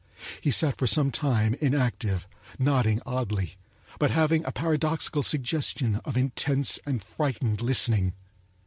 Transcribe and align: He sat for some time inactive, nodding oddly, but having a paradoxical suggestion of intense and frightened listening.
He 0.41 0.49
sat 0.49 0.79
for 0.79 0.87
some 0.87 1.11
time 1.11 1.53
inactive, 1.61 2.25
nodding 2.57 3.03
oddly, 3.05 3.53
but 3.99 4.09
having 4.09 4.43
a 4.45 4.51
paradoxical 4.51 5.21
suggestion 5.21 5.97
of 6.03 6.17
intense 6.17 6.79
and 6.87 7.03
frightened 7.03 7.61
listening. 7.61 8.15